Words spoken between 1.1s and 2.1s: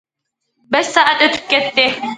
ئۆتۈپ كەتتى.